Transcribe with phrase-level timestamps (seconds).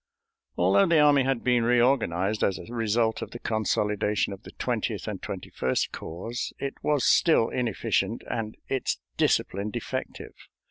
[0.57, 5.07] Although the army had been reorganized as a result of the consolidation of the Twentieth
[5.07, 10.33] and Twenty first Corps, it was still inefficient and its discipline defective.